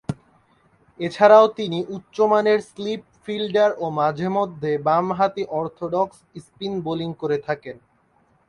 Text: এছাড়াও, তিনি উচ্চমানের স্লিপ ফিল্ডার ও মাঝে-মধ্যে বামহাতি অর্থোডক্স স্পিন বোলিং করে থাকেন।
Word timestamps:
এছাড়াও, 0.99 1.45
তিনি 1.49 1.79
উচ্চমানের 1.89 2.59
স্লিপ 2.61 3.01
ফিল্ডার 3.23 3.71
ও 3.77 3.85
মাঝে-মধ্যে 3.91 4.71
বামহাতি 4.77 5.43
অর্থোডক্স 5.51 6.17
স্পিন 6.45 6.73
বোলিং 6.81 7.09
করে 7.13 7.37
থাকেন। 7.37 7.75